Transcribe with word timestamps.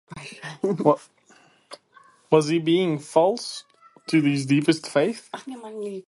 Was 2.31 2.47
he 2.47 2.57
being 2.57 2.97
false 2.97 3.65
to 4.07 4.19
his 4.21 4.47
deepest 4.47 4.87
faith? 4.89 5.29